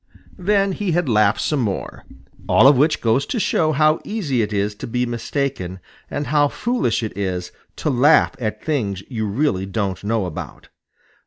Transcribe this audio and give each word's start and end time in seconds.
Then 0.39 0.71
he 0.71 0.93
had 0.93 1.07
laughed 1.07 1.41
some 1.41 1.59
more, 1.59 2.05
all 2.49 2.67
of 2.67 2.75
which 2.75 3.01
goes 3.01 3.23
to 3.27 3.39
show 3.39 3.71
how 3.71 3.99
easy 4.03 4.41
it 4.41 4.51
is 4.51 4.73
to 4.73 4.87
be 4.87 5.05
mistaken, 5.05 5.79
and 6.09 6.25
how 6.25 6.47
foolish 6.47 7.03
it 7.03 7.15
is 7.15 7.51
to 7.75 7.91
laugh 7.91 8.33
at 8.39 8.65
things 8.65 9.03
you 9.09 9.27
really 9.27 9.67
don't 9.67 10.03
know 10.03 10.25
about. 10.25 10.69